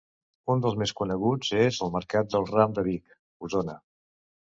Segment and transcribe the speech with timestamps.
[0.51, 3.13] Uns dels més coneguts és el Mercat del Ram de Vic,
[3.49, 3.77] Osona.